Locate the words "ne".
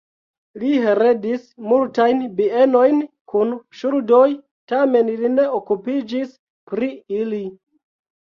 5.37-5.45